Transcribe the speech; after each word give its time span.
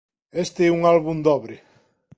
Este 0.43 0.61
é 0.69 0.75
un 0.77 0.81
álbum 0.93 1.17
dobre. 1.29 1.55